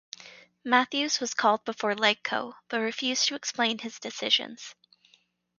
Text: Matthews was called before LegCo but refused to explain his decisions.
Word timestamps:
Matthews 0.65 1.19
was 1.19 1.35
called 1.35 1.63
before 1.63 1.93
LegCo 1.93 2.55
but 2.69 2.79
refused 2.79 3.27
to 3.27 3.35
explain 3.35 3.77
his 3.77 3.99
decisions. 3.99 4.73